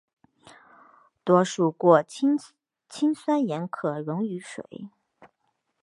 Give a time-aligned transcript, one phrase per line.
[1.23, 2.35] 多数过氯
[3.13, 4.65] 酸盐可溶于水。